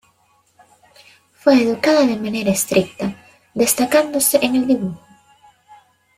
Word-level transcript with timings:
Fue 1.31 1.61
educada 1.61 2.07
de 2.07 2.17
manera 2.17 2.49
estricta, 2.49 3.13
destacándose 3.53 4.43
en 4.43 4.55
el 4.55 4.65
dibujo. 4.65 4.99